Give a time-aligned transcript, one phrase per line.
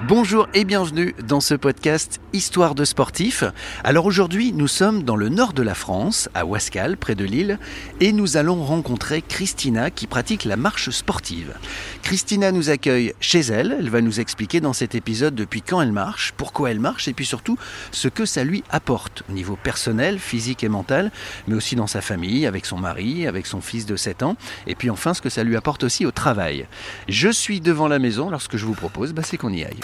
[0.00, 3.44] Bonjour et bienvenue dans ce podcast Histoire de sportifs.
[3.84, 7.60] Alors aujourd'hui, nous sommes dans le nord de la France, à Wascal, près de Lille,
[8.00, 11.54] et nous allons rencontrer Christina qui pratique la marche sportive.
[12.02, 15.92] Christina nous accueille chez elle, elle va nous expliquer dans cet épisode depuis quand elle
[15.92, 17.56] marche, pourquoi elle marche et puis surtout
[17.92, 21.12] ce que ça lui apporte au niveau personnel, physique et mental,
[21.46, 24.36] mais aussi dans sa famille, avec son mari, avec son fils de 7 ans,
[24.66, 26.66] et puis enfin ce que ça lui apporte aussi au travail.
[27.08, 29.64] Je suis devant la maison, alors ce que je vous propose, bah, c'est qu'on y
[29.64, 29.83] aille.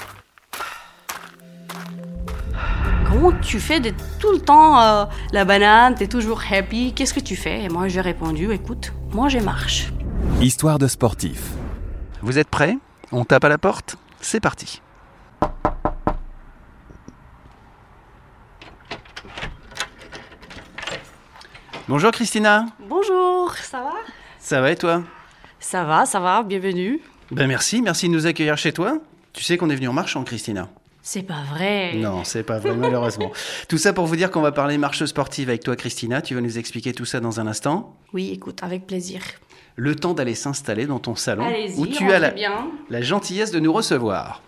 [3.11, 7.19] Comment tu fais de tout le temps euh, la banane, t'es toujours happy, qu'est-ce que
[7.19, 7.65] tu fais?
[7.65, 9.93] Et moi j'ai répondu, écoute, moi je marche.
[10.41, 11.51] Histoire de sportif.
[12.23, 12.79] Vous êtes prêts?
[13.11, 13.97] On tape à la porte?
[14.21, 14.81] C'est parti.
[21.89, 23.93] Bonjour Christina, Bonjour, ça va?
[24.39, 25.03] Ça va et toi?
[25.59, 27.01] Ça va, ça va, bienvenue.
[27.33, 28.99] Ben merci, merci de nous accueillir chez toi.
[29.33, 30.69] Tu sais qu'on est venu en marchant Christina
[31.13, 31.95] C'est pas vrai.
[31.97, 33.33] Non, c'est pas vrai malheureusement.
[33.69, 36.41] tout ça pour vous dire qu'on va parler marche sportive avec toi Christina, tu vas
[36.41, 37.97] nous expliquer tout ça dans un instant.
[38.13, 39.21] Oui, écoute, avec plaisir.
[39.75, 42.71] Le temps d'aller s'installer dans ton salon où tu as la, bien.
[42.91, 44.41] la gentillesse de nous recevoir.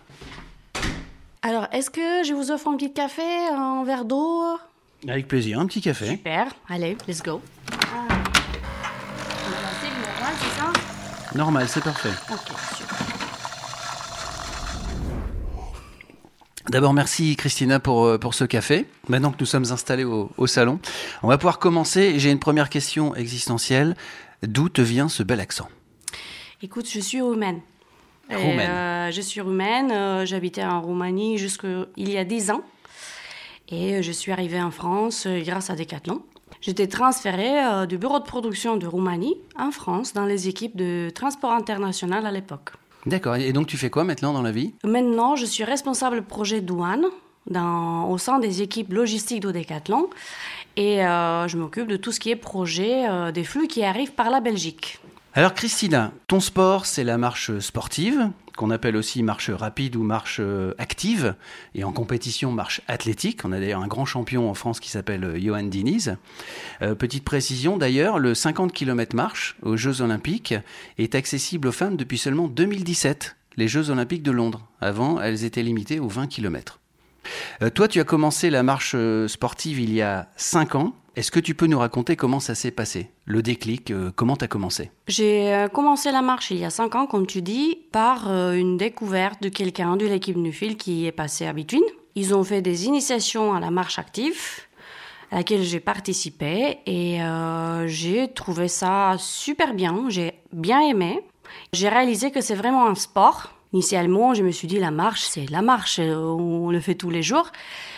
[1.42, 4.44] Alors, est-ce que je vous offre un petit café, un verre d'eau?
[5.08, 6.10] Avec plaisir, un petit café.
[6.10, 7.40] Super, allez, let's go.
[7.72, 8.06] Ah.
[9.80, 11.36] C'est normal, c'est ça?
[11.36, 12.14] Normal, c'est parfait.
[12.30, 12.91] Ok, super.
[16.68, 18.86] D'abord, merci Christina pour, euh, pour ce café.
[19.08, 20.78] Maintenant que nous sommes installés au, au salon,
[21.22, 22.18] on va pouvoir commencer.
[22.18, 23.96] J'ai une première question existentielle.
[24.42, 25.68] D'où te vient ce bel accent?
[26.62, 27.60] Écoute, je suis roumaine.
[28.30, 28.70] Roumaine.
[28.70, 29.90] euh, je suis roumaine.
[29.92, 32.62] euh, J'habitais en Roumanie jusqu'il y a 10 ans.
[33.68, 36.22] Et je suis arrivée en France grâce à Decathlon.
[36.60, 41.10] J'étais transférée euh, du bureau de production de Roumanie en France dans les équipes de
[41.12, 42.70] transport international à l'époque.
[43.06, 43.36] D'accord.
[43.36, 44.74] Et donc, tu fais quoi maintenant dans la vie?
[44.84, 47.06] Maintenant, je suis responsable projet douane
[47.50, 50.08] au sein des équipes logistiques de Decathlon.
[50.76, 54.12] Et euh, je m'occupe de tout ce qui est projet euh, des flux qui arrivent
[54.12, 55.00] par la Belgique.
[55.34, 60.40] Alors, Christina, ton sport, c'est la marche sportive, qu'on appelle aussi marche rapide ou marche
[60.40, 61.36] euh, active,
[61.74, 63.40] et en compétition, marche athlétique.
[63.44, 66.18] On a d'ailleurs un grand champion en France qui s'appelle euh, Johan Diniz.
[66.82, 70.54] Euh, petite précision d'ailleurs, le 50 km marche aux Jeux Olympiques
[70.98, 74.68] est accessible aux femmes depuis seulement 2017, les Jeux Olympiques de Londres.
[74.82, 76.78] Avant, elles étaient limitées aux 20 km.
[77.74, 78.96] Toi, tu as commencé la marche
[79.28, 80.92] sportive il y a 5 ans.
[81.14, 84.46] Est-ce que tu peux nous raconter comment ça s'est passé Le déclic, euh, comment tu
[84.46, 84.90] as commencé?
[85.08, 88.54] J'ai euh, commencé la marche il y a 5 ans, comme tu dis, par euh,
[88.54, 91.82] une découverte de quelqu'un de l'équipe Nufil qui est passé à Between.
[92.14, 94.60] Ils ont fait des initiations à la marche active,
[95.30, 97.20] à laquelle j'ai participé, et
[97.86, 101.20] j'ai trouvé ça super bien, j'ai bien aimé.
[101.72, 103.54] J'ai réalisé que c'est vraiment un sport.
[103.72, 107.22] Initialement, je me suis dit, la marche, c'est la marche, on le fait tous les
[107.22, 107.50] jours.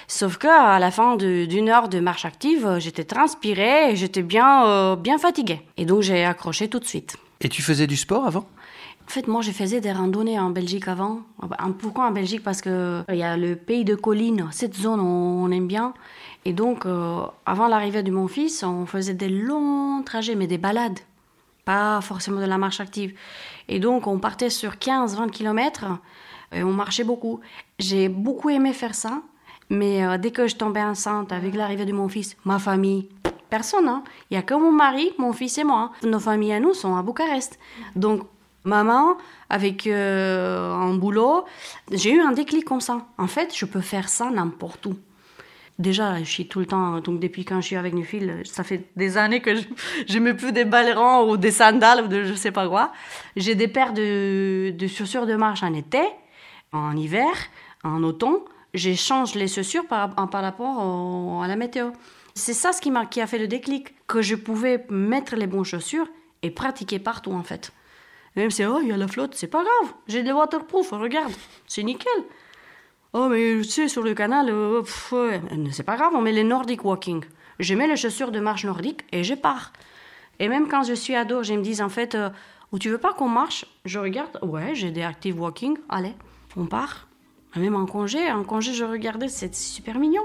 [0.06, 4.22] Sauf que à la fin d'une heure de marche active, euh, j'étais transpirée et j'étais
[4.22, 5.62] bien, euh, bien fatiguée.
[5.76, 7.16] Et donc j'ai accroché tout de suite.
[7.40, 8.46] Et tu faisais du sport avant?
[9.06, 11.20] En fait, moi, je faisais des randonnées en Belgique avant.
[11.78, 12.42] Pourquoi en Belgique?
[12.42, 15.92] Parce que il y a le pays de collines, cette zone, on, on aime bien.
[16.46, 20.56] Et donc, euh, avant l'arrivée de mon fils, on faisait des longs trajets, mais des
[20.56, 21.00] balades.
[21.66, 23.14] Pas forcément de la marche active.
[23.68, 25.84] Et donc, on partait sur 15-20 km
[26.52, 27.40] et on marchait beaucoup.
[27.78, 29.20] J'ai beaucoup aimé faire ça.
[29.70, 33.08] Mais euh, dès que je tombais enceinte avec l'arrivée de mon fils, ma famille,
[33.50, 33.88] personne.
[33.88, 34.02] hein.
[34.30, 35.90] Il y a que mon mari, mon fils et moi.
[36.02, 37.58] Nos familles à nous sont à Bucarest.
[37.96, 38.22] Donc,
[38.64, 39.16] maman,
[39.48, 41.44] avec euh, un boulot,
[41.90, 43.06] j'ai eu un déclic comme ça.
[43.18, 44.96] En fait, je peux faire ça n'importe où.
[45.78, 48.84] Déjà, je suis tout le temps, donc depuis quand je suis avec Nufil, ça fait
[48.94, 49.62] des années que je,
[50.06, 52.92] je mets plus des balerons ou des sandales ou de je sais pas quoi.
[53.34, 55.98] J'ai des paires de, de chaussures de marche en été,
[56.72, 57.32] en hiver,
[57.82, 58.36] en automne.
[58.74, 61.90] J'échange les chaussures par, par rapport à la météo.
[62.34, 65.46] C'est ça ce qui, m'a, qui a fait le déclic, que je pouvais mettre les
[65.46, 66.08] bonnes chaussures
[66.42, 67.72] et pratiquer partout en fait.
[68.34, 71.32] Même si, oh, il y a la flotte, c'est pas grave, j'ai des waterproof, regarde,
[71.68, 72.12] c'est nickel.
[73.12, 75.14] Oh, mais tu sais, sur le canal, euh, pff,
[75.70, 77.24] c'est pas grave, on met les Nordic Walking.
[77.60, 79.72] Je mets les chaussures de marche nordique et je pars.
[80.40, 82.30] Et même quand je suis ado, je me dis en fait, euh,
[82.80, 83.66] tu veux pas qu'on marche?
[83.84, 86.14] Je regarde, ouais, j'ai des Active Walking, allez,
[86.56, 87.06] on part.
[87.56, 90.22] Même en congé, en congé, je regardais, c'est super mignon.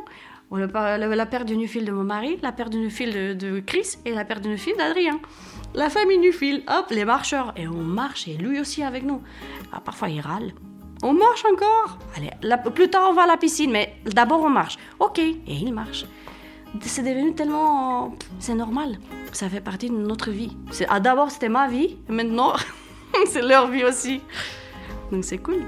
[0.74, 3.98] Pa- la, paire de Nufil de mon mari, la paire de Nufil de, de Chris
[4.04, 5.20] et la paire de Nufil d'Adrien.
[5.76, 7.54] La famille Nufil, hop, les marcheurs.
[7.56, 9.22] Et on marche, et lui aussi avec nous.
[9.72, 10.54] Ah, parfois, il râle.
[11.04, 12.00] On marche encore.
[12.18, 12.32] Allez,
[12.74, 14.78] plus tard, on va à la piscine, mais d'abord, on marche.
[15.00, 16.06] Ok, et il marche.
[16.82, 18.16] C'est devenu tellement.
[18.40, 18.98] C'est normal.
[19.32, 20.58] Ça fait partie de notre vie.
[20.90, 21.98] Ah, d'abord, c'était ma vie.
[22.08, 22.54] Maintenant,
[23.28, 24.22] c'est leur vie aussi.
[25.12, 25.64] Donc, c'est cool.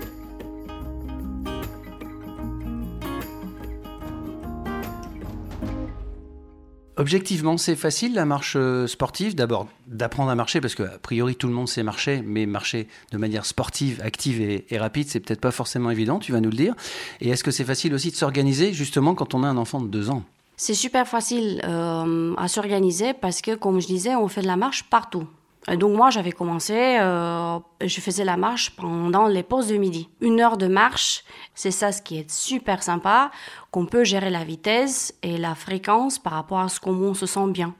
[7.01, 9.33] Objectivement, c'est facile la marche euh, sportive.
[9.33, 13.17] D'abord, d'apprendre à marcher, parce qu'a priori tout le monde sait marcher, mais marcher de
[13.17, 16.75] manière sportive, active et, rapide, c'est peut-être pas forcément évident, tu vas nous le dire.
[17.19, 19.87] Et est-ce que c'est facile aussi de s'organiser, justement, quand on a un enfant de
[19.87, 20.21] deux ans?
[20.57, 24.55] C'est super facile euh, à s'organiser parce que, comme je disais, on fait de la
[24.55, 25.25] marche partout.
[25.67, 30.09] Donc moi, j'avais commencé, euh, je faisais la marche pendant les pauses de midi.
[30.19, 31.23] Une heure de marche,
[31.53, 33.29] c'est ça ce qui est super sympa,
[33.69, 37.47] qu'on peut gérer la vitesse et la fréquence par rapport à ce qu'on se sent
[37.49, 37.75] bien.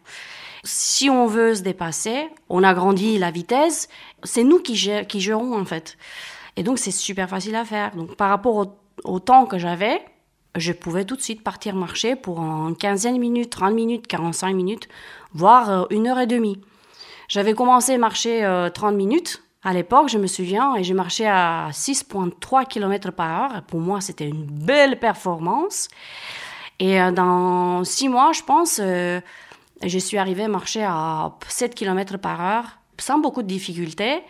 [0.64, 3.90] Si on veut se dépasser, on agrandit la vitesse,
[4.24, 5.98] c'est nous qui, gérons en fait.
[6.58, 7.96] Et donc c'est super facile à faire.
[7.96, 10.06] Donc par rapport au, temps que j'avais,
[10.56, 14.88] je pouvais tout de suite partir marcher pour en 15 minutes, 30 minutes, 45 minutes,
[15.34, 16.62] voire euh, une heure et demie.
[17.32, 19.42] J'avais commencé à marcher euh, 30 minutes.
[19.64, 23.62] À l'époque, je me souviens, et j'ai marché à 6,3 km par heure.
[23.64, 25.88] Pour moi, c'était une belle performance.
[26.80, 29.22] Et euh, dans six mois, je pense, euh,
[29.82, 32.66] je suis arrivée à marcher à 7 km par heure
[32.98, 34.24] sans beaucoup de difficultés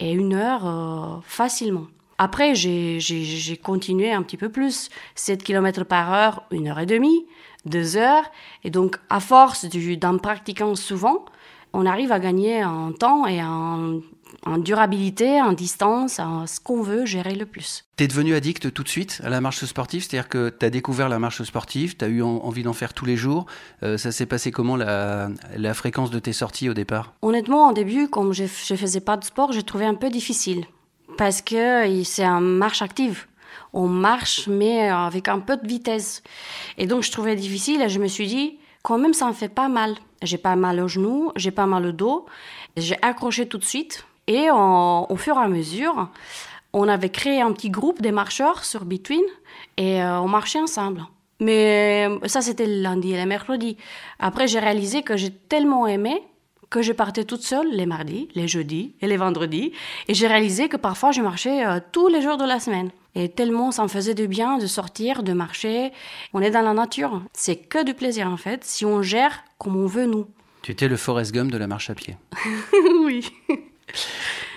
[0.00, 1.86] et une heure euh, facilement.
[2.18, 7.24] Après, j'ai continué un petit peu plus, 7 km par heure, une heure et demie,
[7.66, 8.24] deux heures.
[8.64, 11.24] Et donc, à force d'en pratiquant souvent,
[11.72, 14.00] on arrive à gagner en temps et en,
[14.44, 17.84] en durabilité, en distance, en ce qu'on veut gérer le plus.
[17.96, 20.70] Tu es devenu addict tout de suite à la marche sportive, c'est-à-dire que tu as
[20.70, 23.46] découvert la marche sportive, tu as eu en, envie d'en faire tous les jours.
[23.82, 27.14] Euh, ça s'est passé comment la, la, fréquence de tes sorties au départ?
[27.22, 30.64] Honnêtement, au début, comme je ne faisais pas de sport, j'ai trouvé un peu difficile
[31.16, 33.26] parce que c'est une marche active.
[33.72, 36.22] On marche, mais avec un peu de vitesse.
[36.78, 38.58] Et donc, je trouvais difficile et je me suis dit,
[38.88, 39.96] quand même, ça en fait pas mal.
[40.22, 42.24] J'ai pas mal au genou, j'ai pas mal au dos.
[42.78, 44.06] J'ai accroché tout de suite.
[44.26, 46.08] Et au fur et à mesure,
[46.72, 49.22] on avait créé un petit groupe des marcheurs sur Between
[49.76, 51.06] et euh, on marchait ensemble.
[51.38, 53.76] Mais ça, c'était le lundi et le mercredi.
[54.18, 56.22] Après, j'ai réalisé que j'ai tellement aimé
[56.70, 59.72] que je partais toute seule les mardis, les jeudis et les vendredis.
[60.08, 62.90] Et j'ai réalisé que parfois, je marchais euh, tous les jours de la semaine.
[63.18, 65.90] Et tellement ça me faisait du bien de sortir, de marcher.
[66.34, 67.20] On est dans la nature.
[67.32, 70.26] C'est que du plaisir en fait, si on gère comme on veut nous.
[70.62, 72.16] Tu étais le Forrest Gump de la marche à pied.
[73.04, 73.28] oui.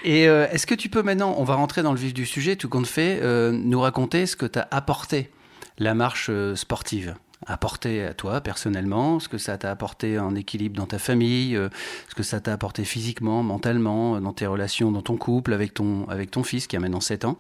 [0.04, 2.56] Et euh, est-ce que tu peux maintenant, on va rentrer dans le vif du sujet,
[2.56, 5.30] tout compte fait, euh, nous raconter ce que t'a apporté
[5.78, 7.16] la marche euh, sportive?
[7.48, 11.70] Apporté à toi personnellement, ce que ça t'a apporté en équilibre dans ta famille, euh,
[12.10, 15.74] ce que ça t'a apporté physiquement, mentalement, euh, dans tes relations, dans ton couple, avec
[15.74, 17.38] ton, avec ton fils qui a maintenant 7 ans.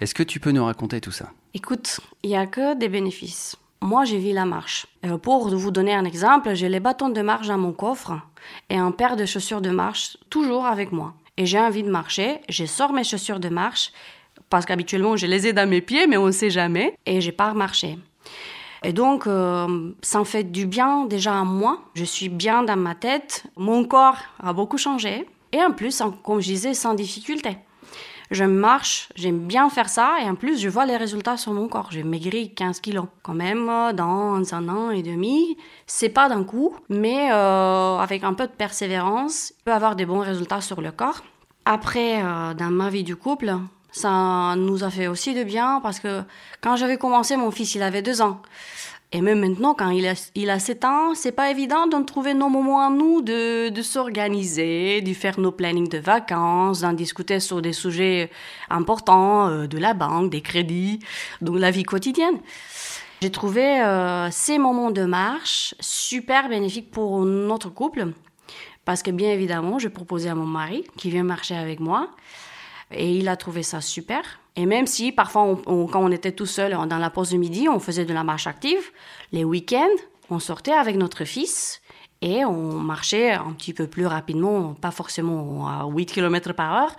[0.00, 1.30] Est-ce que tu peux nous raconter tout ça?
[1.54, 3.56] Écoute, il n'y a que des bénéfices.
[3.80, 4.86] Moi, j'ai vu la marche.
[5.04, 8.12] Euh, pour vous donner un exemple, j'ai les bâtons de marche dans mon coffre
[8.70, 11.14] et un paire de chaussures de marche toujours avec moi.
[11.36, 13.90] Et j'ai envie de marcher, je sors mes chaussures de marche
[14.50, 17.30] parce qu'habituellement je les ai dans mes pieds, mais on ne sait jamais, et je
[17.30, 17.98] pars marcher.
[18.84, 21.80] Et donc, euh, ça en fait du bien déjà à moi.
[21.94, 23.44] Je suis bien dans ma tête.
[23.56, 25.26] Mon corps a beaucoup changé.
[25.52, 27.58] Et en plus, comme je disais, sans difficulté.
[28.30, 30.14] Je marche, j'aime bien faire ça.
[30.22, 31.88] Et en plus, je vois les résultats sur mon corps.
[31.90, 33.04] J'ai maigri 15 kilos.
[33.22, 38.32] Quand même, dans un an et demi, c'est pas d'un coup, mais euh, avec un
[38.32, 41.20] peu de persévérance, il peut avoir des bons résultats sur le corps.
[41.66, 43.54] Après, euh, dans ma vie du couple,
[43.92, 46.22] ça nous a fait aussi de bien parce que
[46.60, 48.40] quand j'avais commencé, mon fils, il avait deux ans.
[49.14, 52.32] Et même maintenant, quand il a, il a 7 ans, c'est pas évident de trouver
[52.32, 57.60] nos moments à nous, de, s'organiser, de faire nos plannings de vacances, d'en discuter sur
[57.60, 58.30] des sujets
[58.70, 61.00] importants, euh, de la banque, des crédits,
[61.42, 62.38] donc la vie quotidienne.
[63.20, 68.12] J'ai trouvé euh, ces moments de marche super bénéfiques pour notre couple,
[68.86, 72.08] parce que bien évidemment, je proposais à mon mari qui vient marcher avec moi,
[72.94, 74.22] et il a trouvé ça super.
[74.56, 77.78] Et même si parfois, quand on était tout seul dans la pause de midi, on
[77.78, 78.90] faisait de la marche active,
[79.32, 79.96] les week-ends,
[80.30, 81.80] on sortait avec notre fils
[82.20, 86.96] et on marchait un petit peu plus rapidement, pas forcément à 8 km par heure,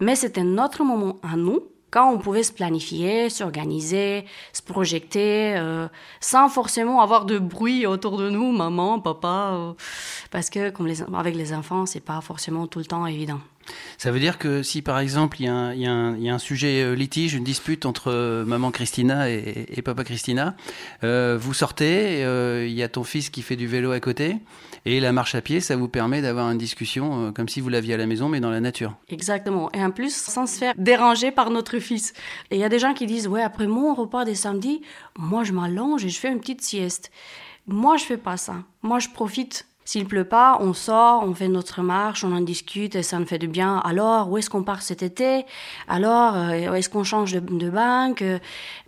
[0.00, 1.60] mais c'était notre moment à nous
[1.90, 5.86] quand on pouvait se planifier, s'organiser, se projeter, euh,
[6.20, 9.72] sans forcément avoir de bruit autour de nous, maman, papa, euh,
[10.32, 10.72] parce que
[11.14, 13.38] avec les enfants, c'est pas forcément tout le temps évident.
[13.98, 17.44] Ça veut dire que si par exemple il y, a un sujet euh, litige, une
[17.44, 20.56] dispute entre euh, maman Christina et, et papa Christina,
[21.02, 22.20] euh, vous sortez,
[22.66, 24.36] il y a ton fils qui fait du vélo à côté,
[24.84, 27.94] et la marche à pied, ça vous permet d'avoir une discussion comme si vous l'aviez
[27.94, 28.96] à la maison, mais dans la nature.
[29.08, 29.70] Exactement.
[29.72, 32.12] Et en plus, sans se faire déranger par notre fils.
[32.50, 34.82] Et il y a des gens qui disent, ouais, après mon repas des samedis,
[35.18, 37.10] moi je m'allonge et je fais une petite sieste.
[37.66, 38.56] Moi, je fais pas ça.
[38.82, 42.96] Moi, je profite S'il pleut pas, on sort, on fait notre marche, on en discute
[42.96, 43.76] et ça nous fait du bien.
[43.84, 45.44] Alors, où est-ce qu'on part cet été?
[45.88, 48.24] Alors, euh, est-ce qu'on change de, banque?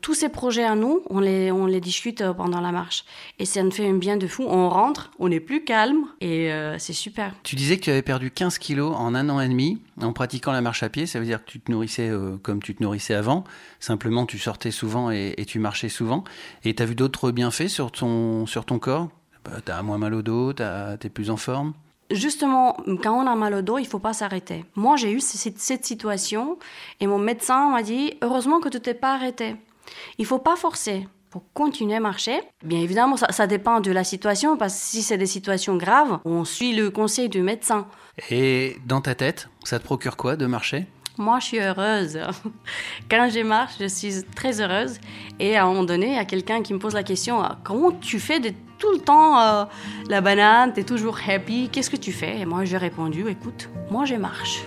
[0.01, 3.05] Tous ces projets à nous, on les, on les discute euh, pendant la marche.
[3.39, 4.45] Et ça nous fait un bien de fou.
[4.49, 7.35] On rentre, on est plus calme et euh, c'est super.
[7.43, 10.53] Tu disais que tu avais perdu 15 kilos en un an et demi en pratiquant
[10.53, 11.05] la marche à pied.
[11.05, 12.11] Ça veut dire que tu te nourrissais
[12.43, 13.45] comme tu te nourrissais avant.
[13.81, 16.25] Simplement, tu sortais souvent et, et tu marchais souvent.
[16.65, 19.11] Et tu as vu d'autres bienfaits sur ton, sur ton corps?
[19.49, 21.73] Bah, Tu as moins mal au dos, tu es plus en forme
[22.11, 24.65] Justement, quand on a mal au dos, il faut pas s'arrêter.
[24.77, 26.57] Moi, j'ai eu cette, cette situation
[27.01, 29.57] et mon médecin m'a dit heureusement que tu t'es pas arrêté.
[30.19, 32.41] Il faut pas forcer pour continuer à marcher.
[32.65, 36.21] Bien évidemment, ça, ça dépend de la situation parce que si c'est des situations graves,
[36.25, 37.87] on suit le conseil du médecin.
[38.31, 40.87] Et dans ta tête, ça te procure quoi de marcher?
[41.19, 42.19] Moi, je suis heureuse.
[43.11, 44.99] Quand je marche, je suis très heureuse.
[45.39, 47.93] Et à un moment donné, il y a quelqu'un qui me pose la question comment
[47.93, 49.65] tu fais de tout le temps euh,
[50.09, 50.75] la banane?
[50.75, 51.71] Tu es toujours happy?
[51.71, 54.67] Qu'est-ce que tu fais Et moi, j'ai répondu écoute, moi, je marche.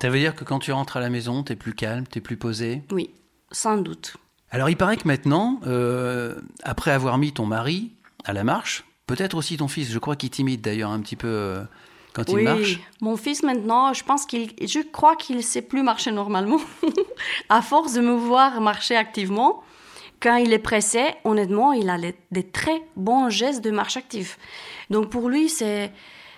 [0.00, 2.18] Ça veut dire que quand tu rentres à la maison, tu es plus calme, tu
[2.18, 3.10] es plus posé Oui,
[3.50, 4.16] sans doute.
[4.50, 7.90] Alors il paraît que maintenant, euh, après avoir mis ton mari
[8.24, 11.26] à la marche, peut-être aussi ton fils, je crois qu'il t'imite d'ailleurs un petit peu
[11.26, 11.62] euh,
[12.12, 12.80] quand oui, il marche.
[13.00, 16.60] mon fils maintenant, je pense qu'il, je crois qu'il sait plus marcher normalement.
[17.48, 19.62] à force de me voir marcher activement,
[20.20, 24.36] quand il est pressé, honnêtement, il a les- des très bons gestes de marche active.
[24.90, 25.92] Donc pour lui, c'est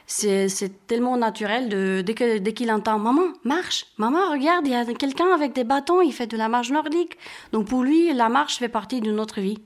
[0.07, 4.73] c'est, c'est tellement naturel de dès que dès qu'il entend maman marche, maman regarde, il
[4.73, 7.17] y a quelqu'un avec des bâtons, il fait de la marche nordique.
[7.53, 9.59] Donc pour lui, la marche fait partie de notre vie.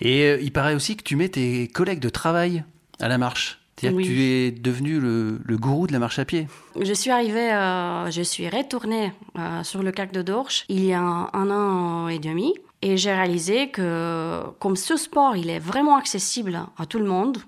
[0.00, 2.64] Et euh, il paraît aussi que tu mets tes collègues de travail
[3.00, 3.60] à la marche.
[3.78, 4.04] C'est-à-dire Oui.
[4.04, 6.48] que tu es devenu le, le gourou de la marche à pied.
[6.80, 10.92] Je suis arrivée, euh, je suis retournée euh, sur le CAC de Dorche il y
[10.94, 15.58] a un, un an et demi et j'ai réalisé que comme ce sport il est
[15.58, 17.38] vraiment accessible à tout le monde,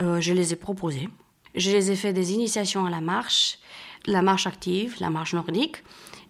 [0.00, 1.08] euh, je les ai proposés.
[1.56, 3.58] Je les ai fait des initiations à la marche,
[4.06, 5.82] la marche active, la marche nordique.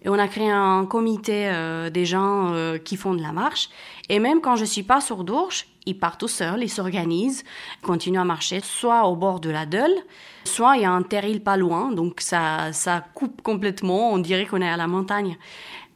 [0.03, 3.69] Et on a créé un comité euh, des gens euh, qui font de la marche.
[4.09, 7.43] Et même quand je suis pas sur Dourche, ils partent tout seuls, ils s'organisent,
[7.81, 9.95] continuent à marcher, soit au bord de la Deule,
[10.43, 14.45] soit il y a un terril pas loin, donc ça, ça coupe complètement, on dirait
[14.45, 15.37] qu'on est à la montagne.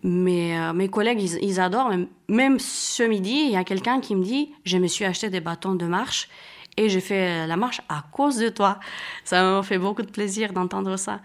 [0.03, 1.89] Mais euh, mes collègues, ils, ils adorent.
[1.89, 5.29] Même, même ce midi, il y a quelqu'un qui me dit, je me suis acheté
[5.29, 6.29] des bâtons de marche
[6.77, 8.79] et j'ai fait la marche à cause de toi.
[9.23, 11.19] Ça m'a fait beaucoup de plaisir d'entendre ça.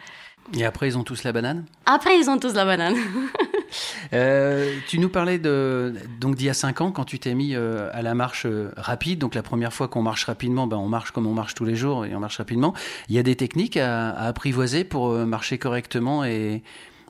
[0.55, 1.65] Et après, ils ont tous la banane.
[1.87, 2.97] Après, ils ont tous la banane.
[4.13, 7.55] Euh, tu nous parlais de donc d'il y a 5 ans quand tu t'es mis
[7.55, 9.19] euh, à la marche euh, rapide.
[9.19, 11.75] Donc la première fois qu'on marche rapidement, ben, on marche comme on marche tous les
[11.75, 12.75] jours et on marche rapidement.
[13.09, 16.63] Il y a des techniques à, à apprivoiser pour marcher correctement et,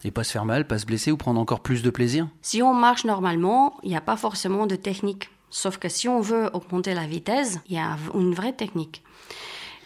[0.04, 2.28] et pas se faire mal, pas se blesser ou prendre encore plus de plaisir?
[2.42, 5.30] Si on marche normalement, il n'y a pas forcément de technique.
[5.50, 9.02] Sauf que si on veut augmenter la vitesse, il y a une vraie technique.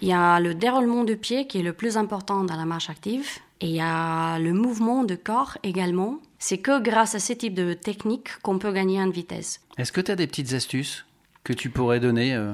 [0.03, 2.91] Il y a le déroulement de pied qui est le plus important dans la marche
[2.91, 3.27] active.
[3.61, 6.19] Et il y a le mouvement de corps également.
[6.39, 9.61] C'est que grâce à ce type de technique qu'on peut gagner en vitesse.
[9.79, 11.07] Est-ce que tu as des petites astuces
[11.43, 12.53] que tu pourrais donner euh,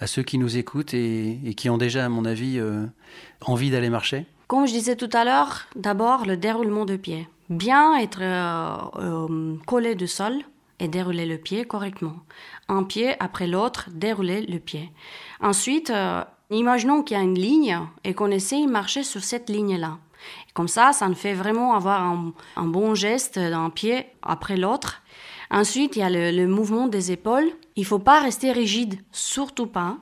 [0.00, 2.84] à ceux qui nous écoutent et, et qui ont déjà, à mon avis, euh,
[3.42, 4.26] envie d'aller marcher?
[4.48, 7.28] Comme je disais tout à l'heure, d'abord le déroulement de pied.
[7.48, 10.34] Bien être euh, collé du sol
[10.80, 12.16] et dérouler le pied correctement.
[12.68, 14.90] Un pied après l'autre, dérouler le pied.
[15.40, 15.92] Ensuite,
[16.58, 19.98] imaginons qu'il y a une ligne et qu'on essaye de marcher sur cette ligne-là.
[20.54, 25.02] Comme ça, ça nous fait vraiment avoir un, un bon geste d'un pied après l'autre.
[25.50, 27.50] Ensuite, il y a le, le mouvement des épaules.
[27.76, 29.96] Il faut pas rester rigide, surtout pas.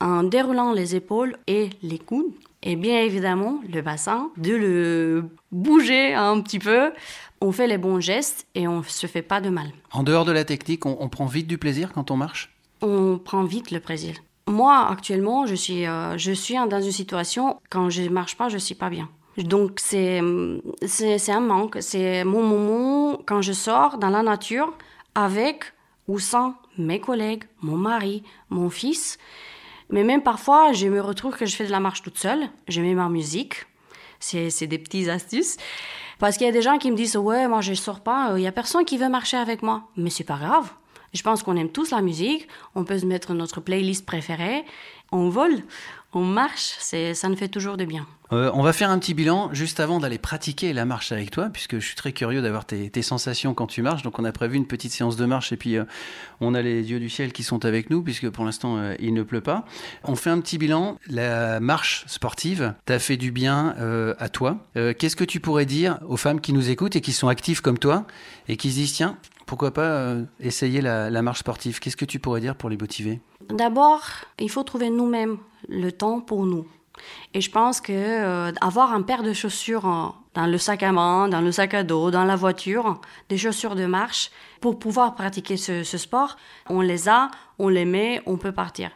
[0.00, 2.32] En déroulant les épaules et les coudes.
[2.62, 6.92] Et bien évidemment, le bassin, de le bouger un petit peu.
[7.40, 9.70] On fait les bons gestes et on se fait pas de mal.
[9.92, 12.52] En dehors de la technique, on, on prend vite du plaisir quand on marche?
[12.82, 14.14] On prend vite le plaisir.
[14.48, 18.58] Moi, actuellement, je suis, euh, je suis dans une situation, quand je marche pas, je
[18.58, 19.08] suis pas bien.
[19.36, 21.76] Donc, c'est, un manque.
[21.80, 24.72] C'est mon moment quand je sors dans la nature
[25.14, 25.72] avec
[26.08, 29.18] ou sans mes collègues, mon mari, mon fils.
[29.90, 32.48] Mais même parfois, je me retrouve que je fais de la marche toute seule.
[32.66, 33.66] Je mets ma musique.
[34.18, 35.56] C'est, des petites astuces.
[36.18, 38.42] Parce qu'il y a des gens qui me disent Ouais, moi je sors pas, il
[38.42, 39.84] y a personne qui veut marcher avec moi.
[39.96, 40.72] Mais c'est pas grave.
[41.14, 42.48] Je pense qu'on aime tous la musique.
[42.74, 44.64] On peut se mettre notre playlist préférée.
[45.10, 45.62] On vole,
[46.12, 46.74] on marche.
[46.80, 48.06] Ça nous fait toujours de bien.
[48.30, 51.48] Euh, on va faire un petit bilan juste avant d'aller pratiquer la marche avec toi,
[51.50, 54.02] puisque je suis très curieux d'avoir tes, sensations quand tu marches.
[54.02, 55.84] Donc on a prévu une petite séance de marche et puis euh,
[56.42, 59.14] on a les dieux du ciel qui sont avec nous, puisque pour l'instant euh, il
[59.14, 59.64] ne pleut pas.
[60.04, 60.98] On fait un petit bilan.
[61.08, 63.74] La marche sportive t'a fait du bien
[64.18, 64.66] à toi.
[64.74, 67.78] Qu'est-ce que tu pourrais dire aux femmes qui nous écoutent et qui sont actives comme
[67.78, 68.06] toi
[68.48, 69.16] et qui se disent tiens,
[69.48, 71.80] pourquoi pas euh, essayer la, marche sportive?
[71.80, 73.20] Qu'est-ce que tu pourrais dire pour les motiver?
[73.48, 74.02] D'abord,
[74.38, 75.38] il faut trouver nous-mêmes
[75.68, 76.66] le temps pour nous.
[77.32, 81.28] Et je pense que euh, avoir un paire de chaussures dans le sac à main,
[81.28, 85.56] dans le sac à dos, dans la voiture, des chaussures de marche, pour pouvoir pratiquer
[85.56, 86.36] ce, ce sport,
[86.68, 88.90] on les a, on les met, on peut partir.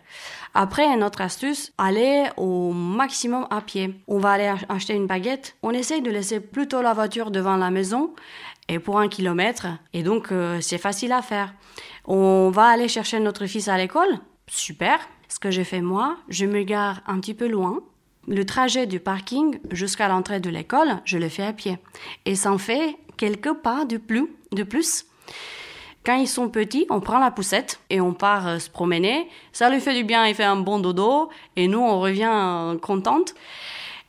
[0.55, 3.95] Après, une autre astuce, aller au maximum à pied.
[4.07, 5.57] On va aller ach- acheter une baguette.
[5.63, 8.13] On essaye de laisser plutôt la voiture devant la maison
[8.69, 9.67] et pour un kilomètre.
[9.93, 11.55] Et donc, euh, c'est facile à faire.
[12.05, 14.19] On va aller chercher notre fils à l'école.
[14.47, 14.99] Super.
[15.29, 17.81] Ce que j'ai fait moi, je me gare un petit peu loin.
[18.29, 21.79] Le trajet du parking jusqu'à l'entrée de l'école, je le fais à pied.
[22.25, 24.29] Et ça en fait quelques pas de plus.
[24.53, 25.07] De plus.
[26.05, 29.29] Quand ils sont petits, on prend la poussette et on part euh, se promener.
[29.53, 32.79] Ça lui fait du bien, il fait un bon dodo et nous on revient euh,
[32.79, 33.35] contente.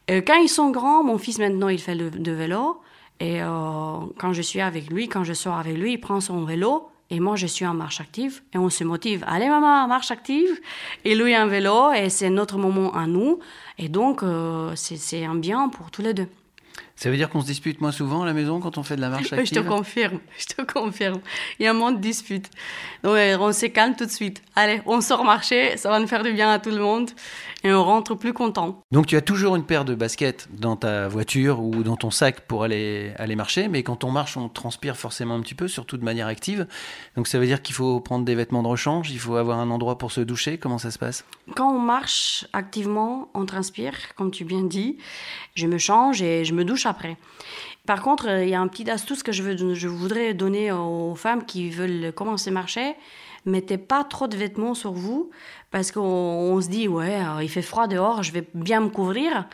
[0.10, 2.83] Quand ils sont grands, mon fils maintenant il fait le, de vélo
[3.20, 6.44] et euh, quand je suis avec lui, quand je sors avec lui, il prend son
[6.44, 9.24] vélo et moi je suis en marche active et on se motive.
[9.28, 10.60] Allez maman, marche active
[11.06, 13.40] et lui un vélo et c'est notre moment à nous
[13.78, 16.28] et donc euh, c'est c'est un bien pour tous les deux.
[16.96, 19.02] Ça veut dire qu'on se dispute moins souvent à la maison quand on fait de
[19.02, 21.22] la marche Oui, je active te confirme, je te confirme.
[21.60, 22.50] Il y a moins de disputes.
[23.04, 24.42] Donc, on se calme tout de suite.
[24.56, 27.10] Allez, on sort marcher, ça va nous faire du bien à tout le monde
[27.64, 28.82] et on rentre plus content.
[28.92, 32.42] Donc tu as toujours une paire de baskets dans ta voiture ou dans ton sac
[32.42, 35.98] pour aller, aller marcher, mais quand on marche, on transpire forcément un petit peu, surtout
[35.98, 36.68] de manière active.
[37.16, 39.70] Donc ça veut dire qu'il faut prendre des vêtements de rechange, il faut avoir un
[39.70, 40.58] endroit pour se doucher.
[40.58, 41.26] Comment ça se passe?
[41.56, 44.98] Quand on marche activement, on transpire, comme tu bien dis.
[45.56, 47.18] Je me change et je me douche après.
[47.86, 51.16] Par contre, euh, il y a un petit astuce que je, je voudrais donner aux
[51.16, 52.96] femmes qui veulent commencer à marcher.
[53.46, 55.30] Mettez pas trop de vêtements sur vous
[55.70, 59.48] parce qu'on on se dit, ouais, il fait froid dehors, je vais bien me couvrir.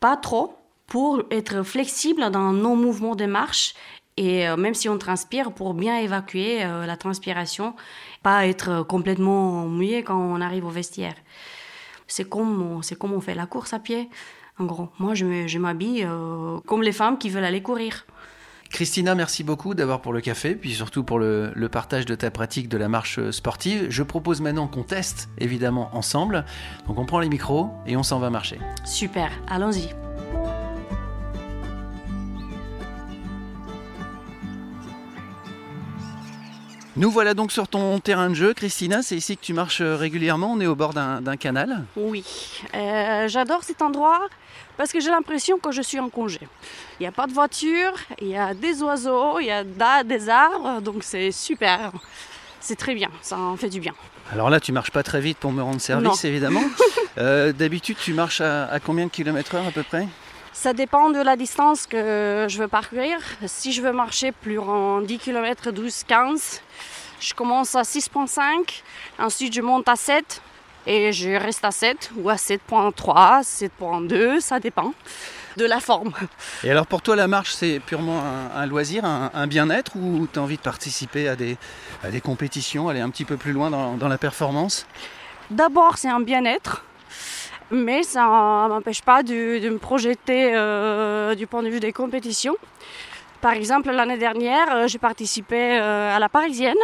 [0.00, 0.56] Pas trop
[0.86, 3.74] pour être flexible dans nos mouvements de marche
[4.16, 7.74] et euh, même si on transpire, pour bien évacuer euh, la transpiration,
[8.22, 11.14] pas être complètement mouillé quand on arrive au vestiaire.
[12.06, 14.08] C'est comme on fait la course à pied.
[14.58, 18.06] En gros, moi, je, m'habille euh, comme les femmes qui veulent aller courir.
[18.70, 22.30] Christina, merci beaucoup d'abord pour le café, puis surtout pour le, le partage de ta
[22.30, 23.86] pratique de la marche sportive.
[23.90, 26.44] Je propose maintenant qu'on teste, évidemment, ensemble.
[26.88, 28.58] Donc on prend les micros et on s'en va marcher.
[28.84, 30.05] Super, allons-y.
[36.96, 39.02] Nous voilà donc sur ton terrain de jeu, Christina.
[39.02, 40.52] C'est ici que tu marches euh, régulièrement.
[40.52, 41.84] On est au bord d'un canal.
[41.96, 42.24] Oui,
[42.74, 44.20] Euh, j'adore cet endroit
[44.78, 46.40] parce que j'ai l'impression que je suis en congé.
[46.98, 49.64] Il n'y a pas de voiture, il y a des oiseaux, il y a
[50.04, 51.92] des arbres, donc c'est super.
[52.60, 53.92] C'est très bien, ça en fait du bien.
[54.32, 56.28] Alors là, tu marches pas très vite pour me rendre service, Non.
[56.30, 56.62] évidemment.
[57.18, 60.06] Euh, D'habitude, tu marches à, à combien de kilomètres heure à peu près?
[60.58, 63.18] Ça dépend de la distance que je veux parcourir.
[63.44, 66.62] Si je veux marcher plus en 10 km, 12, 15,
[67.20, 68.82] je commence à 6.5,
[69.18, 70.40] ensuite je monte à 7
[70.86, 74.94] et je reste à 7 ou à 7.3, 7.2, ça dépend
[75.58, 76.14] de la forme.
[76.64, 80.26] Et alors pour toi, la marche, c'est purement un, un loisir, un, un bien-être ou
[80.32, 81.58] tu as envie de participer à des,
[82.02, 84.86] à des compétitions, aller un petit peu plus loin dans, dans la performance?
[85.50, 86.82] D'abord, c'est un bien-être,
[87.70, 88.26] mais ça
[88.68, 92.56] m'empêche pas de, de me projeter euh, du point de vue des compétitions.
[93.40, 96.76] Par exemple, l'année dernière, euh, j'ai participé euh, à la Parisienne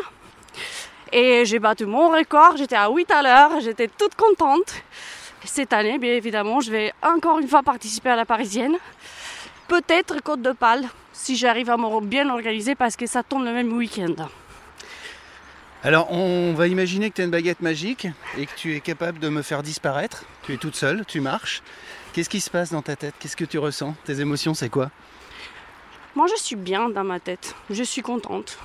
[1.13, 2.57] et j'ai battu mon record.
[2.57, 4.75] J'étais à 8 à l'heure, j'étais toute contente.
[5.45, 8.77] Cette année, bien évidemment, je vais encore une fois participer à la Parisienne.
[9.67, 13.53] Peut-être Côte de Pâle, si j'arrive à me bien organiser parce que ça tombe le
[13.53, 14.15] même week-end.
[15.85, 18.07] Alors on va imaginer que tu as une baguette magique
[18.39, 20.25] et que tu es capable de me faire disparaître.
[20.45, 21.61] Tu es toute seule, tu marches.
[22.13, 23.15] Qu'est-ce qui se passe dans ta tête?
[23.19, 23.97] Qu'est-ce que tu ressens?
[24.05, 24.93] Tes émotions, c'est quoi?
[26.15, 27.57] Moi, je suis bien dans ma tête.
[27.69, 28.59] Je suis contente.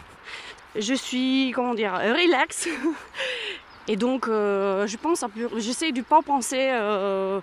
[0.76, 2.70] Je suis, comment dire, relax.
[3.88, 5.30] Et donc, euh, je pense à.
[5.56, 7.40] J'essaie de pas penser euh,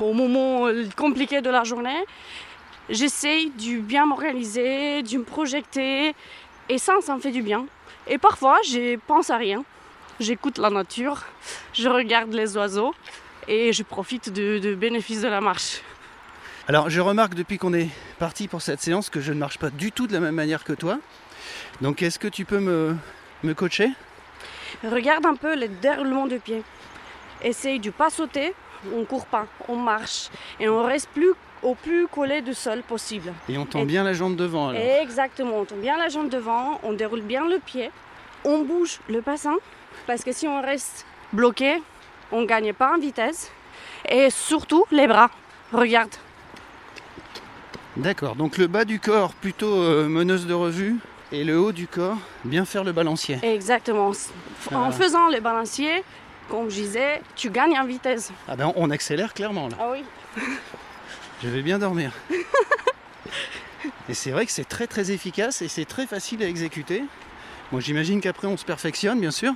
[0.00, 2.02] au moment compliqué de la journée.
[2.88, 6.12] J'essaie de bien m'organiser, de me projeter.
[6.68, 7.66] Et ça, ça me fait du bien.
[8.06, 9.64] Et parfois, je pense à rien.
[10.20, 11.24] J'écoute la nature,
[11.72, 12.94] je regarde les oiseaux
[13.48, 15.80] et je profite de bénéfices de la marche.
[16.68, 17.88] Alors je remarque depuis qu'on est
[18.20, 20.62] parti pour cette séance que je ne marche pas du tout de la même manière
[20.62, 20.98] que toi.
[21.80, 22.96] Donc est-ce que tu peux me,
[23.42, 23.90] me coacher?
[24.84, 26.62] Regarde un peu les déroulements de pieds.
[27.42, 28.54] Essaye de pas sauter,
[28.94, 30.28] on court pas, on marche
[30.60, 33.32] et on reste plus au plus collé du sol possible.
[33.48, 34.80] Et on tend Et- bien la jambe devant alors.
[34.82, 37.90] Exactement, on tombe bien la jambe devant, on déroule bien le pied,
[38.44, 39.54] on bouge le bassin
[40.06, 41.82] parce que si on reste bloqué,
[42.32, 43.50] on gagne pas en vitesse
[44.08, 45.30] et surtout les bras.
[45.72, 46.10] Regarde,
[47.96, 50.96] D'accord, donc le bas du corps plutôt euh, meneuse de revue
[51.30, 53.38] et le haut du corps, bien faire le balancier.
[53.42, 54.08] Exactement.
[54.08, 54.12] En
[54.70, 54.90] Voilà.
[54.92, 56.02] faisant le balancier,
[56.48, 58.32] comme je disais, tu gagnes en vitesse.
[58.48, 59.76] Ah ben on accélère clairement là.
[59.78, 60.04] Ah oui.
[61.42, 62.12] Je vais bien dormir.
[64.08, 67.02] et c'est vrai que c'est très très efficace et c'est très facile à exécuter.
[67.72, 69.52] Moi j'imagine qu'après on se perfectionne bien sûr.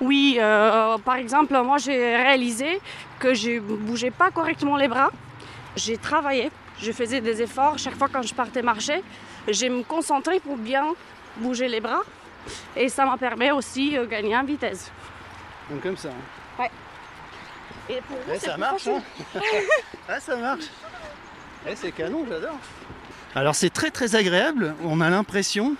[0.00, 2.80] Oui, euh, par exemple, moi j'ai réalisé
[3.18, 5.10] que je bougeais pas correctement les bras.
[5.76, 9.02] J'ai travaillé, je faisais des efforts chaque fois quand je partais marcher.
[9.48, 10.94] J'ai me concentrer pour bien
[11.36, 12.02] bouger les bras
[12.76, 14.90] et ça m'a permis aussi de gagner en vitesse.
[15.70, 16.10] Donc comme ça.
[16.58, 16.66] hein.
[17.88, 19.02] Et pour vous, Eh, ça marche hein
[20.08, 20.64] Ah ça marche
[21.66, 22.58] Eh, c'est canon, j'adore
[23.34, 25.76] Alors c'est très très agréable, on a l'impression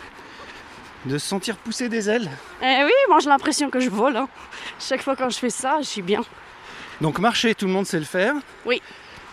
[1.04, 2.30] de se sentir pousser des ailes.
[2.62, 4.16] Eh oui, moi j'ai l'impression que je vole.
[4.16, 4.28] hein.
[4.80, 6.22] Chaque fois quand je fais ça, je suis bien.
[7.00, 8.34] Donc marcher, tout le monde sait le faire.
[8.64, 8.80] Oui.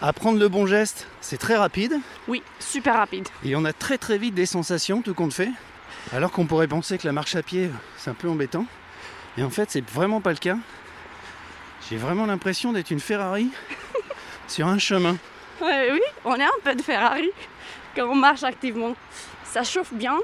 [0.01, 1.99] Apprendre le bon geste, c'est très rapide.
[2.27, 3.27] Oui, super rapide.
[3.45, 5.51] Et on a très très vite des sensations, tout compte fait.
[6.11, 8.65] Alors qu'on pourrait penser que la marche à pied, c'est un peu embêtant.
[9.37, 10.57] Et en fait, c'est vraiment pas le cas.
[11.89, 13.49] J'ai vraiment l'impression d'être une Ferrari
[14.47, 15.17] sur un chemin.
[15.61, 17.29] Ouais, oui, on est un peu de Ferrari
[17.95, 18.95] quand on marche activement.
[19.43, 20.17] Ça chauffe bien.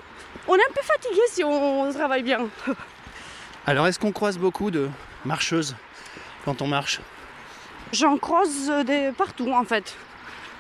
[0.48, 2.48] On est un peu fatigué si on travaille bien.
[3.68, 4.90] Alors, est-ce qu'on croise beaucoup de
[5.26, 5.76] marcheuses
[6.44, 7.02] quand on marche?
[7.92, 9.96] J'en croise des partout en fait.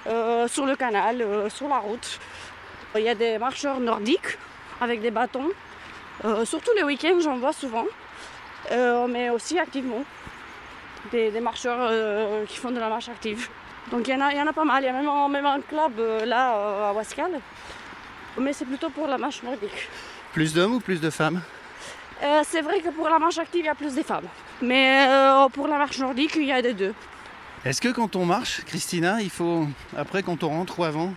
[0.06, 2.20] Euh, sur le canal, euh, sur la route.
[2.96, 4.38] Il y a des marcheurs nordiques
[4.80, 5.50] avec des bâtons.
[6.24, 7.86] Euh, surtout les week-ends, j'en vois souvent.
[8.72, 10.04] Euh, mais aussi activement.
[11.12, 13.50] Des, des marcheurs euh, qui font de la marche active.
[13.92, 14.84] Donc il y, en a- il y en a pas mal.
[14.84, 17.32] Il y a même, un- même un club euh, là euh, à Wascal.
[18.38, 19.88] Mais c'est plutôt pour la marche nordique.
[20.34, 21.42] Plus d'hommes ou plus de femmes?
[22.24, 24.28] Euh, c'est vrai que pour la marche active, il y a plus des femmes.
[24.62, 26.94] Mais euh, pour la marche nordique, il y a des deux.
[27.66, 31.14] Est-ce que quand on marche, Christina, il faut, après quand on rentre ou avant,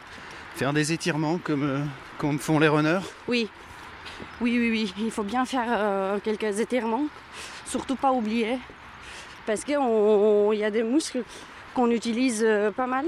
[0.56, 1.80] faire des étirements comme, euh,
[2.18, 3.00] comme font les runners?
[3.28, 3.48] Oui,
[4.40, 4.94] oui, oui, oui.
[4.98, 7.04] Il faut bien faire euh, quelques étirements.
[7.66, 8.58] Surtout pas oublier.
[9.46, 9.78] Parce qu'il
[10.54, 11.22] y a des muscles
[11.80, 13.06] qu'on utilise euh, pas mal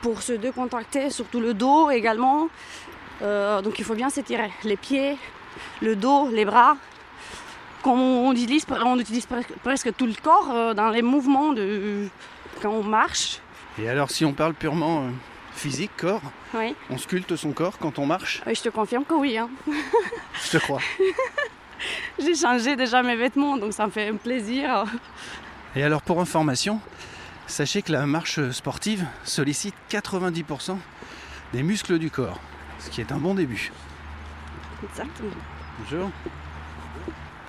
[0.00, 2.48] pour se décontracter, surtout le dos également.
[3.20, 4.50] Euh, donc il faut bien s'étirer.
[4.64, 5.18] Les pieds,
[5.82, 6.76] le dos, les bras.
[7.82, 9.26] Comme on utilise, on utilise
[9.62, 12.08] presque, tout le corps euh, dans les mouvements de,
[12.62, 13.40] quand on marche.
[13.78, 15.04] Et alors, si on parle purement
[15.54, 16.22] physique, corps,
[16.54, 18.40] Oui, on sculpte son corps quand on marche?
[18.46, 19.36] Oui, je te confirme que oui.
[19.36, 19.50] hein.
[20.44, 20.80] Je te crois.
[22.18, 24.84] J'ai changé déjà mes vêtements, donc ça me fait un plaisir.
[25.76, 26.80] Et alors, pour information,
[27.52, 30.76] sachez que la marche sportive sollicite 90%
[31.52, 32.40] des muscles du corps,
[32.78, 33.70] ce qui est un bon début.
[34.88, 35.30] Exactement.
[35.80, 36.10] Bonjour.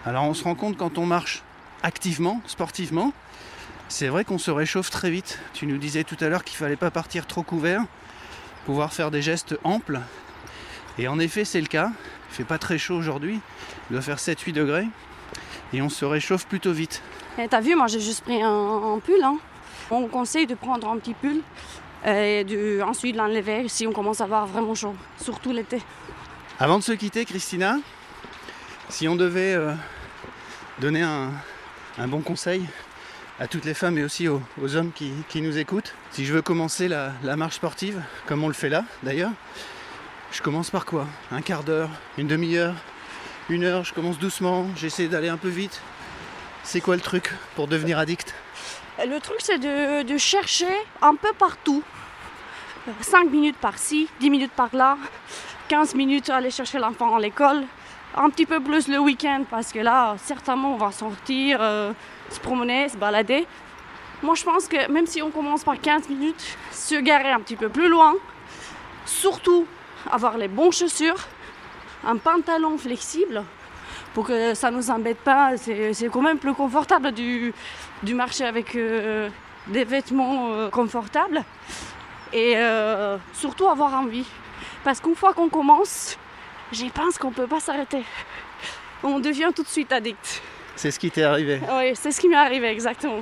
[0.06, 1.42] Alors on se rend compte quand on marche
[1.82, 3.14] activement, sportivement,
[3.88, 5.40] c'est vrai qu'on se réchauffe très vite.
[5.54, 7.84] Tu nous disais tout à l'heure qu'il fallait pas partir trop couvert,
[8.66, 10.02] pouvoir faire des gestes amples.
[10.98, 11.92] Et en effet c'est le cas.
[12.32, 13.40] Il fait pas très chaud aujourd'hui,
[13.90, 14.88] il doit faire 7-8 degrés.
[15.72, 17.02] Et on se réchauffe plutôt vite.
[17.40, 19.24] Et t'as vu, moi j'ai juste pris un, un pull.
[19.24, 19.38] hein.
[19.92, 21.42] On conseille de prendre un petit pull
[22.06, 25.82] et de, ensuite l'enlever si on commence à avoir vraiment chaud, surtout l'été.
[26.60, 27.78] Avant de se quitter, Christina,
[28.90, 29.74] si on devait euh,
[30.80, 31.32] donner un,
[32.08, 32.66] bon conseil
[33.40, 34.42] à toutes les femmes et aussi aux,
[34.76, 38.70] hommes qui, nous écoutent, si je veux commencer la, marche sportive, comme on le fait
[38.70, 39.32] là d'ailleurs,
[40.32, 41.08] je commence par quoi?
[41.32, 42.76] Un quart d'heure, une demi-heure,
[43.50, 45.82] une heure, je commence doucement, j'essaie d'aller un peu vite.
[46.64, 48.34] C'est quoi le truc pour devenir addict?
[49.00, 51.84] Le truc c'est de, chercher un peu partout.
[53.02, 54.98] 5 minutes par-ci, 10 minutes par-là,
[55.70, 57.64] 15 minutes aller chercher l'enfant à l'école,
[58.16, 61.94] un petit peu plus le week-end parce que là, certainement, on va sortir, euh,
[62.30, 63.48] se promener, se balader.
[64.22, 67.56] Moi, je pense que même si on commence par 15 minutes, se garer un petit
[67.56, 68.14] peu plus loin,
[69.06, 69.66] surtout
[70.12, 71.28] avoir les bonnes chaussures,
[72.06, 73.44] un pantalon flexible
[74.14, 75.58] pour que ça ne nous embête pas.
[75.58, 77.54] C'est c'est quand même plus confortable du,
[78.04, 79.30] du marcher avec euh,
[79.68, 81.44] des vêtements euh, confortables
[82.34, 84.26] et euh, surtout avoir envie.
[84.84, 86.18] Parce qu'une fois qu'on commence,
[86.72, 88.04] j'y pense qu'on ne peut pas s'arrêter.
[89.04, 90.42] On devient tout de suite addict.
[90.76, 91.62] C'est ce qui t'est arrivé.
[91.72, 93.22] Oui, c'est ce qui m'est arrivé exactement.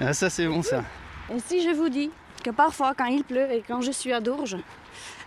[0.00, 0.82] Ah, ça c'est bon ça.
[1.34, 2.10] Et si je vous dis
[2.44, 4.58] que parfois quand il pleut et quand je suis à Dourges,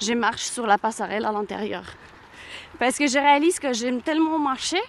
[0.01, 1.83] je marche sur la passerelle à l'intérieur.
[2.79, 4.81] Parce que je réalise que j'aime tellement marcher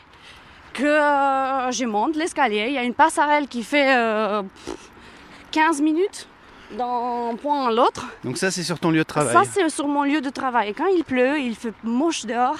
[0.72, 2.66] que euh, je monte l'escalier.
[2.68, 4.42] Il y a une passerelle qui fait euh,
[5.52, 6.28] 15 minutes
[6.76, 8.06] d'un point à l'autre.
[8.24, 9.32] Donc ça c'est sur ton lieu de travail.
[9.32, 10.74] Ça, c'est sur mon lieu de travail.
[10.74, 12.58] Quand il pleut, il fait moche dehors,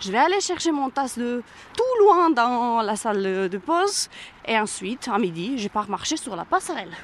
[0.00, 1.42] je vais aller chercher mon tasse de
[1.76, 4.08] tout loin dans la salle de pause.
[4.46, 6.96] Et ensuite, à midi, je pars marcher sur la passerelle.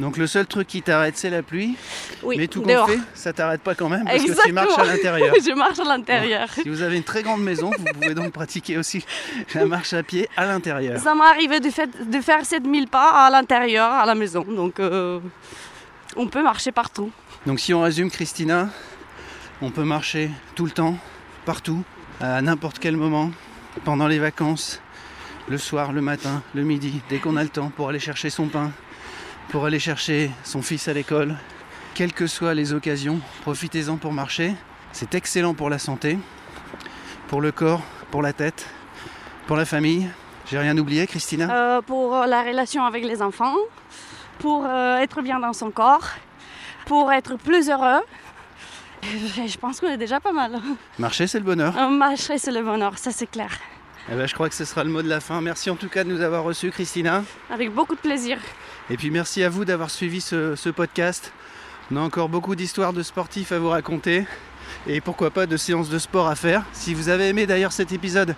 [0.00, 1.76] Donc le seul truc qui t'arrête, c'est la pluie.
[2.22, 4.62] Oui, Mais tout compte fait, ça t'arrête pas quand même parce que tu Exactement.
[4.64, 5.34] marches à l'intérieur.
[5.46, 6.48] Je marche à l'intérieur.
[6.52, 9.04] Si vous avez une très grande maison, vous pouvez donc pratiquer aussi
[9.54, 11.00] la marche à pied à l'intérieur.
[11.00, 14.42] Ça m'est arrivé de, fait- de faire 7000 pas à l'intérieur, à la maison.
[14.44, 15.20] Donc, euh,
[16.16, 17.10] on peut marcher partout.
[17.46, 18.68] Donc si on résume Christina,
[19.60, 20.96] on peut marcher tout le temps,
[21.44, 21.82] partout,
[22.20, 23.30] à n'importe quel moment,
[23.84, 24.80] pendant les vacances,
[25.48, 28.46] le soir, le matin, le midi, dès qu'on a le temps pour aller chercher son
[28.48, 28.70] pain,
[29.48, 31.36] pour aller chercher son fils à l'école.
[31.94, 34.54] Quelles que soient les occasions, profitez-en pour marcher.
[34.92, 36.18] C'est excellent pour la santé,
[37.28, 38.66] pour le corps, pour la tête,
[39.46, 40.08] pour la famille.
[40.46, 43.56] J'ai rien oublié, Christina Euh, pour la relation avec les enfants,
[44.38, 46.06] pour euh, être bien dans son corps,
[46.86, 48.02] pour être plus heureux.
[49.02, 50.60] Je pense qu'on est déjà pas mal.
[50.98, 51.74] Marcher, c'est le bonheur.
[51.90, 53.50] Marcher, c'est le bonheur, ça c'est clair.
[54.10, 55.40] Eh ben, je crois que ce sera le mot de la fin.
[55.40, 57.24] Merci en tout cas de nous avoir reçus, Christina.
[57.50, 58.38] Avec beaucoup de plaisir.
[58.90, 61.32] Et puis merci à vous d'avoir suivi ce, ce podcast.
[61.90, 64.26] On a encore beaucoup d'histoires de sportifs à vous raconter.
[64.86, 66.64] Et pourquoi pas de séances de sport à faire.
[66.72, 68.36] Si vous avez aimé d'ailleurs cet épisode,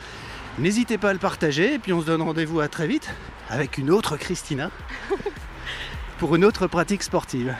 [0.58, 1.74] n'hésitez pas à le partager.
[1.74, 3.10] Et puis on se donne rendez-vous à très vite
[3.48, 4.70] avec une autre Christina
[6.18, 7.54] pour une autre pratique sportive.